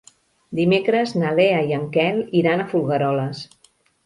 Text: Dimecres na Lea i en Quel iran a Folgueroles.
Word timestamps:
Dimecres 0.59 1.13
na 1.23 1.33
Lea 1.39 1.59
i 1.73 1.75
en 1.77 1.83
Quel 1.99 2.19
iran 2.41 2.65
a 2.65 2.67
Folgueroles. 2.73 3.45